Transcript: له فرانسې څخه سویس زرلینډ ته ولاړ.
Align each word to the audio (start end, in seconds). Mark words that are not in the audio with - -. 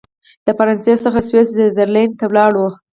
له 0.45 0.51
فرانسې 0.57 0.93
څخه 1.05 1.19
سویس 1.27 1.49
زرلینډ 1.77 2.13
ته 2.19 2.25
ولاړ. 2.27 2.53